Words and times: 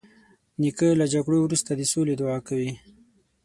نیکه 0.61 0.87
له 0.99 1.05
جګړو 1.13 1.37
وروسته 1.41 1.71
د 1.75 1.81
سولې 1.91 2.13
دعا 2.21 2.37
کوي. 2.47 2.71